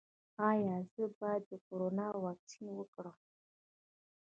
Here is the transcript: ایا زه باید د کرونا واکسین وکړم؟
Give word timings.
ایا 0.51 0.75
زه 0.93 1.03
باید 1.19 1.43
د 1.49 1.53
کرونا 1.67 2.07
واکسین 2.23 2.67
وکړم؟ 2.75 3.17